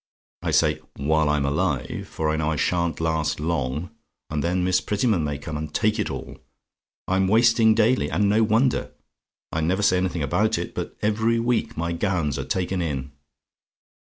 [0.41, 3.91] I say, while I'm alive; for I know I sha'n't last long,
[4.31, 6.39] and then Miss Prettyman may come and take it all.
[7.07, 8.93] I'm wasting daily, and no wonder.
[9.51, 13.11] I never say anything about it, but every week my gowns are taken in.